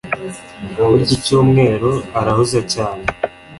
[0.77, 3.03] muri iki cyumweru arahuze cyane.